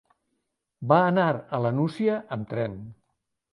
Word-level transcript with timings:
Va 0.91 0.97
anar 1.09 1.27
a 1.35 1.61
la 1.67 1.73
Nucia 1.81 2.17
amb 2.39 2.51
tren. 2.57 2.83